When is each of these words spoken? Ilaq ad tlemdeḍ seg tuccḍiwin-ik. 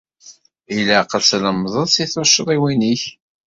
Ilaq 0.77 1.11
ad 1.17 1.23
tlemdeḍ 1.25 1.85
seg 1.89 2.09
tuccḍiwin-ik. 2.13 3.03